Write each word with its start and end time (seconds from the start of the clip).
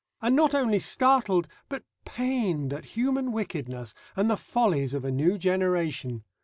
And 0.19 0.35
not 0.35 0.55
only 0.55 0.79
startled 0.79 1.47
but 1.69 1.83
pained 2.05 2.73
at 2.73 2.85
human 2.97 3.31
wickedness 3.31 3.93
and 4.15 4.31
the 4.31 4.35
follies 4.35 4.95
of 4.95 5.05
a 5.05 5.11
new 5.11 5.37
generation. 5.37 6.23